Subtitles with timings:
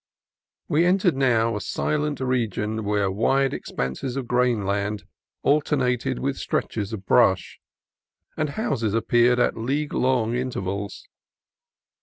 [0.67, 5.03] We entered now a silent region where wide ex panses of grain land
[5.43, 7.59] alternated with stretches of brush,
[8.35, 11.07] and houses appeared at league long intervals.